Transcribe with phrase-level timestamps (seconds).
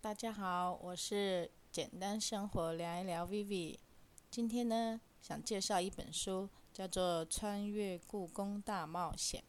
[0.00, 3.76] 大家好，我是简单生活聊一聊 Vivi。
[4.30, 9.42] 今天呢，想介绍一本书，叫做《穿越故宫大冒险》。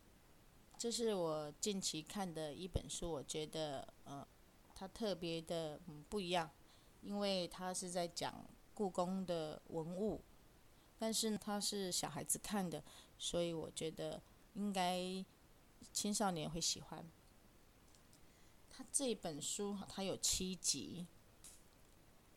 [0.76, 4.28] 这是我近期看的一本书，我觉得，呃，
[4.74, 6.50] 它特别的嗯不一样，
[7.04, 8.44] 因为它是在讲
[8.74, 10.20] 故宫的文物，
[10.97, 12.84] 但是它是小孩子看的，
[13.20, 14.20] 所以我觉得
[14.56, 15.24] 应该
[15.94, 17.08] 青少年会喜欢。
[18.80, 21.05] 他这本书它有七集，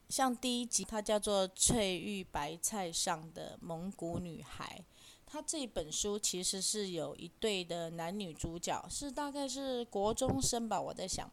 [0.09, 4.84] 像第一集它叫做《翠玉白菜上的蒙古女孩》，
[5.24, 11.30] 他这本书其实是有一对的男女主角，是大概是国中生吧，我在想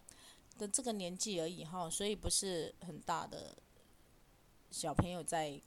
[0.60, 3.58] 的这个年纪而已哈，所以不是很大的
[4.70, 5.60] 小朋友在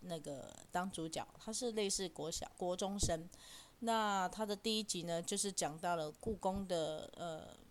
[0.00, 3.30] 那个当主角，他是类似国小国中生。
[3.78, 7.64] 那他的第一集呢，就是讲到了故宫的呃。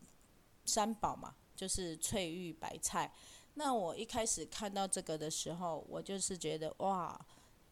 [0.65, 3.13] 三宝嘛，就是翠玉白菜。
[3.57, 7.17] 那我一开始看到这个的时候，我就是觉得哇，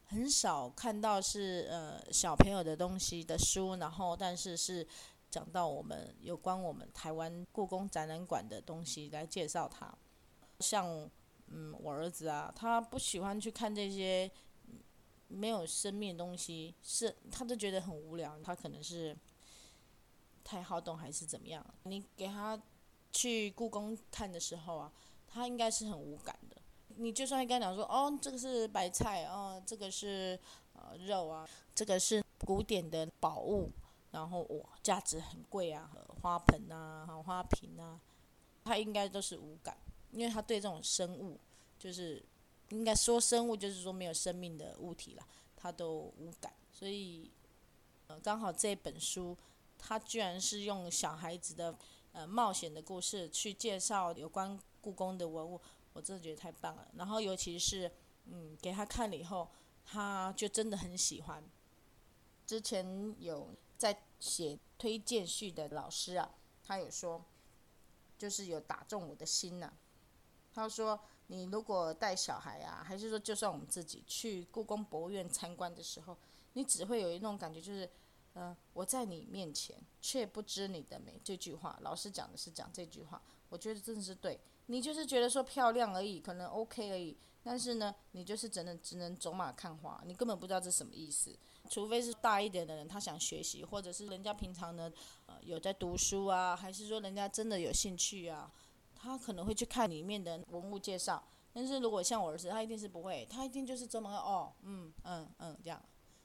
[0.06, 4.86] 很少看到是呃小朋友的东西的书，然后但是是
[5.30, 9.94] 讲到我们有关我们台湾故宫展览馆的东西来介绍它。
[10.60, 11.06] 像
[11.48, 14.30] 嗯我儿子啊，他不喜欢去看这些
[15.28, 18.38] 没有生命的东西，是他都觉得很无聊。
[18.42, 19.14] 他可能是
[20.42, 21.62] 太好动还是怎么样？
[21.82, 22.58] 你给他。
[23.14, 24.92] 去故宫看的时候啊，
[25.28, 26.56] 他应该是很无感的。
[26.96, 30.38] 你就算跟他讲说，哦，这个是白菜，哦，这个是
[30.74, 33.70] 呃肉啊，这个是古典的宝物，
[34.10, 37.98] 然后哇，价值很贵啊，花盆啊，花瓶啊，
[38.64, 39.76] 他应该都是无感，
[40.10, 41.38] 因为他对这种生物，
[41.78, 42.22] 就是
[42.70, 45.26] 应该说生物，就是说没有生命的物体了，
[45.56, 46.52] 他都无感。
[46.72, 47.30] 所以，
[48.08, 49.36] 呃，刚好这本书，
[49.78, 51.74] 他居然是用小孩子的。
[52.14, 55.60] 呃，冒险的故事去介绍有关故宫的文物，
[55.92, 56.88] 我真的觉得太棒了。
[56.94, 57.90] 然后，尤其是
[58.26, 59.48] 嗯，给他看了以后，
[59.84, 61.42] 他就真的很喜欢。
[62.46, 67.20] 之前有在写推荐序的老师啊，他有说，
[68.16, 69.72] 就是有打中我的心呐、
[70.54, 76.16] 他说，你如果带小孩啊，还是说就算我们自己去故宫博物院参观的时候，
[76.52, 77.90] 你只会有一种感觉，就是。
[78.34, 81.20] 嗯、我在你面前却不知你的美。
[81.24, 84.38] 这句话，老师讲的是讲这句话，我觉得真的是对。
[84.66, 91.36] 你就是觉得说漂亮而已，可能 OK 而已，但是呢，你就是只能只能走马看花，你根本不知道这什么意思。
[91.68, 94.90] 除非是大一点的人，他想学习，或者是人家平常呢，
[95.26, 98.50] 呃，有在读书啊，还是说人家真的有兴趣啊，
[98.94, 101.22] 他可能会去看里面的文物介绍。
[101.52, 104.92] 但是如果像我儿子，他一定是不会，他一定就是这么哦，嗯。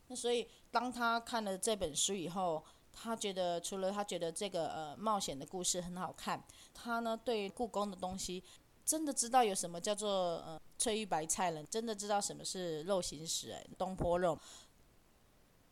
[0.09, 6.43] 那所以，当他看了这本书以后，他觉得除了他觉得这个呃冒险的故事很好看，
[6.73, 8.43] 他呢对故宫的东西
[8.83, 14.37] 真的知道有什么叫做呃翠玉白菜了，真的知道什么是肉形石哎，东坡肉。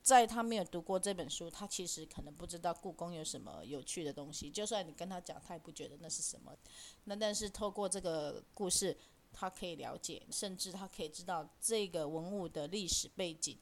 [0.03, 4.49] 在他没有读过这本书，他其实可能不知道故宫有什么有趣的东西。
[4.49, 6.55] 就算你跟他讲，他也不觉得那是什么。
[7.03, 8.95] 那但是透过这个故事，
[9.33, 13.57] 他可以了解，甚至他可以知道这个文物的历史背景。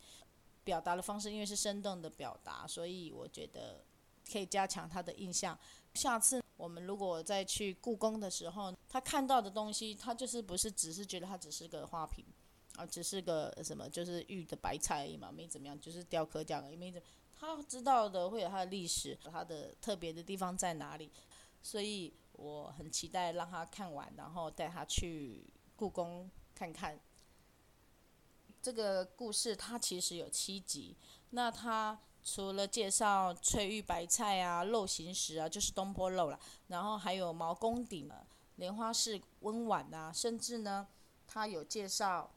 [0.65, 3.85] 表达的方式，因为是生动的表达，所以我觉得
[4.29, 5.57] 可以加强他的印象。
[5.93, 12.25] 下次我们如果再去故宫的时候，他看到的东西，他就是不是只是觉得它只是个花瓶，
[12.75, 17.07] 啊，只是个什么，就是玉的白菜而已嘛，没怎么样，就是雕刻这样而已，没怎么。
[17.37, 21.11] 他知道的会有他的历史，他的特别的地方在哪里，
[21.61, 26.99] 所以我很期待让他看完，然后带他去故宫看看。
[28.65, 30.97] 这个故事它其实有七集，
[31.29, 36.39] 那它除了介绍翠玉白菜啊、肉形石啊，就是东坡肉了，
[36.69, 38.25] 然后还有毛公鼎、啊
[38.55, 40.87] 莲花式温碗啊，甚至呢，
[41.27, 42.31] 它有介绍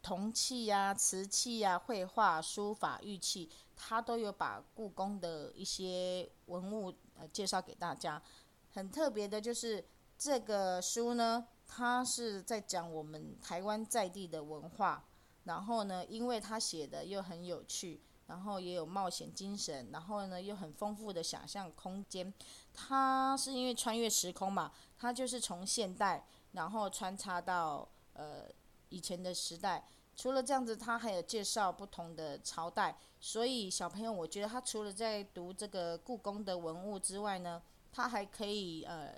[0.00, 8.22] 铜器呀、瓷器呀、绘画、书法、玉器，它都有把故宫的一些文物呃介绍给大家。
[8.70, 9.84] 很特别的就是
[10.16, 15.04] 这个书呢，它是在讲我们台湾在地的文化。
[15.44, 22.32] 然后呢，因为他写的又很有趣，然后也有冒险精神，然后呢又很丰富的想象空间。
[22.72, 28.48] 他是因为穿越时空嘛，他就是从现代，然后穿插到呃
[28.88, 29.88] 以前的时代。
[30.14, 32.98] 除了这样子，他还有介绍不同的朝代。
[33.18, 39.14] 所以小朋友，我觉得他除了在读这个故宫的文物之外呢，他还可以呃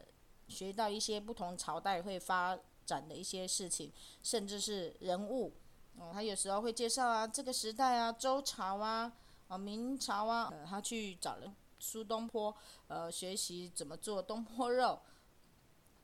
[0.49, 2.57] 学到一些不同朝代会发
[2.87, 3.93] 展的一些事情，
[4.23, 5.53] 甚至是人物。
[5.99, 9.13] 哦，他有时候会介绍啊，这个时代啊，周朝啊，
[9.49, 12.55] 啊，明朝啊，呃，他去找了苏东坡，
[12.89, 15.01] 呃，学习怎么做东坡肉。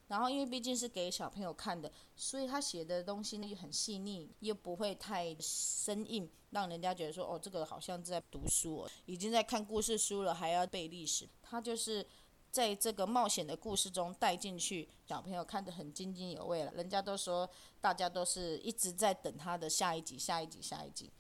[0.09, 11.29] 然后因为毕竟是给小朋友看的，所以他写的东西呢又很细腻，又不会太生硬，让人家觉得说哦，这个好像在读书哦，已经在看故事书了，还要背历史。
[11.41, 12.05] 他就是
[12.51, 16.73] 在这个冒险的故事中带进去，小朋友看得很津津有味了。
[16.73, 17.49] 人家都说，
[17.81, 21.11] 大家都是一直在等他的下一集、下一集、下一集。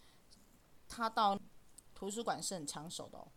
[0.88, 1.38] 他到
[1.94, 3.29] 图书馆是很抢手的哦。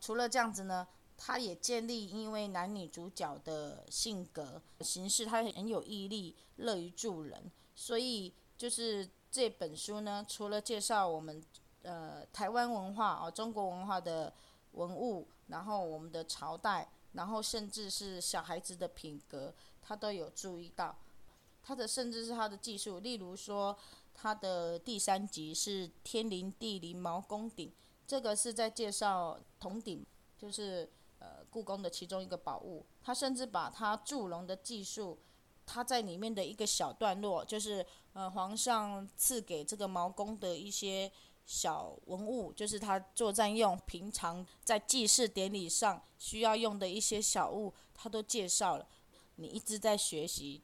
[0.00, 0.86] 除了这样子呢，
[1.16, 11.42] 他也建立，因为男女主角的性格、形式，他很有毅力，乐于助人，所以就是这本书呢，除了介绍我们
[11.82, 14.34] 呃台湾文化哦，中国文化的
[14.74, 20.96] 文物，然后我们的朝代，然后甚至是小孩子的品格，他都有注意到。
[21.62, 23.76] 他的甚至是他的技术，例如说
[24.12, 27.72] 他的第三集是天灵地灵毛公鼎，
[28.06, 30.06] 这个是在介绍铜鼎，
[30.36, 30.90] 就是。
[31.20, 35.18] 呃，故宫的其中一个宝物，他甚至把他铸龙的技术，
[35.64, 41.10] 他在里面的一个小段落，就是呃，皇上赐给这个毛公的一些
[41.46, 48.86] 小文物，就是他作战用，平常在祭祀典礼上需要用的一些小物，他都介绍了。
[49.36, 50.62] 你一直在学习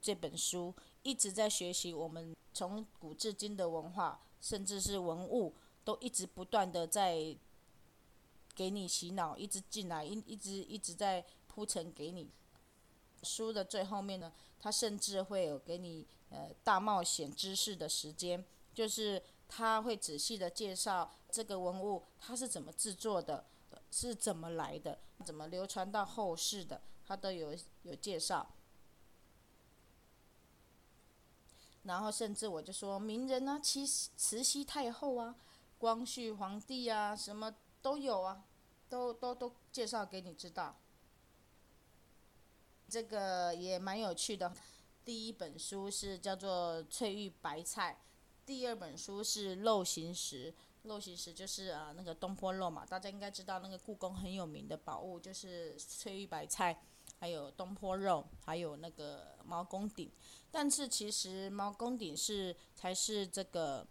[0.00, 7.36] 这本书，一直在学习我们从古至今的文化，甚至是文物，都一直不断的在。
[8.54, 12.28] 给你洗脑，一直进来，一一直一直在铺陈给你。
[13.22, 14.30] 书的最后面呢，
[14.60, 18.44] 他甚至会有给你呃大冒险知识的时间，
[18.74, 19.22] 就是
[19.54, 23.44] 他会仔细的介绍这个文物它是怎么制作的，
[23.90, 28.48] 是怎么来的，怎么流传到后世的，他都有有介绍。
[31.82, 35.36] 然后甚至我就说名人啊，慈慈禧太后啊，
[35.78, 37.54] 光绪皇帝啊，什么。
[37.82, 38.44] 都有啊，
[38.88, 40.76] 都都都介绍给你知道。
[42.88, 44.54] 这个也蛮有趣的。
[45.04, 47.98] 第一本书是叫做《翠玉白菜》，
[48.52, 50.52] 第二本书是《肉形石》。
[50.82, 56.78] 肉形石就是啊那个东坡肉嘛，大家应该知道那个故宫很有名的宝物就是翠玉白菜，
[57.18, 60.12] 还有东坡肉，还有那个毛公鼎。
[60.50, 63.86] 但是其实毛公鼎是才是这个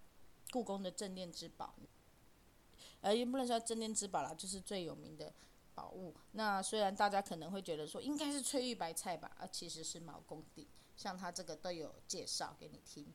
[0.52, 1.74] 故宫的镇店之宝。
[3.00, 5.34] 呃，也不能说镇店之宝啦，就是最有名的
[5.74, 6.14] 宝物。
[6.34, 10.68] 那虽然大家可能会觉得说应该是翠玉白菜吧，啊，其实是毛公鼎。
[10.96, 13.12] 像他这个都有介绍给你听。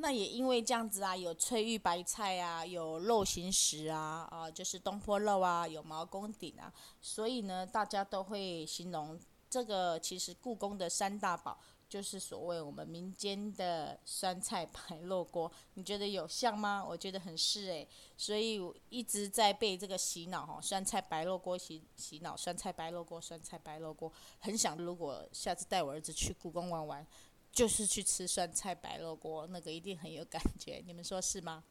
[0.00, 9.18] 那也因为这样子啊，有翠玉白菜啊，有肉形石啊，啊，就是东坡肉啊，有毛公鼎啊，所以呢，大家都会形容
[9.48, 11.58] 这个其实故宫的三大宝。
[11.90, 16.86] 就是所谓我们民间的酸菜白肉锅，你觉得有像吗？
[16.88, 27.04] 我觉得很是诶，所以我一直在被这个洗脑哈，酸菜白肉锅洗洗脑，酸菜白肉锅，酸菜白肉锅，很想如果下次带我儿子去故宫玩玩，
[27.52, 31.64] 就是去吃酸菜白肉锅，那个一定很有感觉，你们说是吗？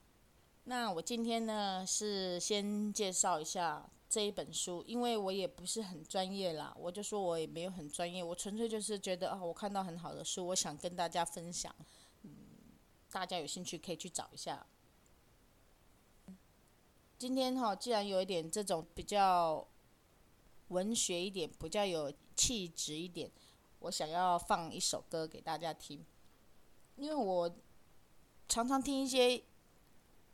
[0.65, 3.89] 那我今天呢是先介绍一下。
[4.09, 11.71] 这一本书，因为我也不是很专业啦，我就说我也没有很专业，我纯粹就是觉得啊，我看到很好的书，我想跟大家分享，
[12.23, 12.31] 嗯，
[13.11, 14.65] 大家有兴趣可以去找一下。
[17.19, 19.67] 今天哈，既然有一点这种比较
[20.69, 23.29] 文学一点，比较有气质一点，
[23.79, 26.05] 我想要放一首歌给大家听，
[26.95, 27.51] 因为我
[28.47, 29.41] 常常听一些。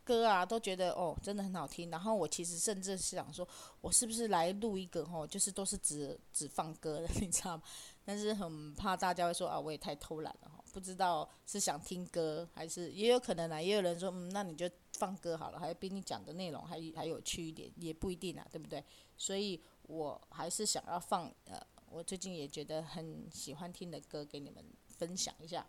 [0.06, 1.90] 歌啊，都觉得哦，真的很好听。
[1.90, 3.44] 然后我其实甚至是想说，
[3.80, 7.62] 我是不是来录一个哦，就是都是只只放歌的， 你知道吗？
[8.04, 18.84] 但是很怕大家会说啊，我也太偷懒了哈，不知道是想听歌还是也有可能啊，也有人说嗯，那你就放歌好了，还比你讲的内容还还有趣一点，也不一定啊，对不对？
[19.16, 21.60] 所以我还是想要放呃，
[21.96, 25.66] 我最近也觉得很喜欢听的歌给你们分享一下。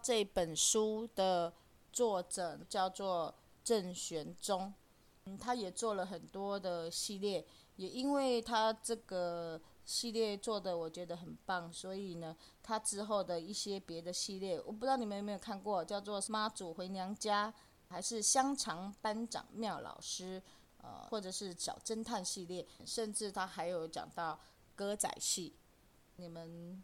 [0.00, 1.52] 这本书的
[1.92, 4.72] 作者叫做郑玄宗，
[5.24, 17.50] 嗯，他也做了很多的系列，也因为他这个系列做的我觉得很棒，所以呢，他之后的一些别的系列，我不知道你们有没有看过，叫做《妈祖回娘家》，
[17.88, 20.40] 还是《香肠班长妙老师》，
[20.82, 24.40] 呃，或者是小侦探系列，甚至他还有讲到
[24.74, 25.54] 歌仔戏，
[26.16, 26.82] 你们。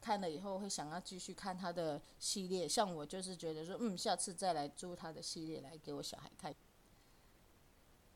[0.00, 6.54] 看了以后会想要继续看他的系列，像我就是觉得说，嗯，下次再来租他的系列来给我小孩看。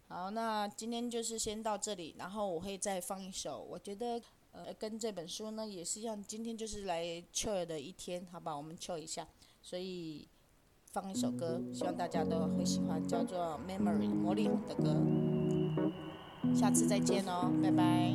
[0.07, 7.05] 好，那今天就是先到这里，然后我会再放一首，我觉得呃跟这本书呢也是一样，今天就是来
[7.35, 9.27] che 的一天，好吧，我们 che 一下，
[9.61, 10.29] 所以
[10.93, 14.95] 放一首歌，希望大家都会喜欢，叫做《Memory》魔力红的歌。
[16.55, 18.15] 下次再见哦，拜拜。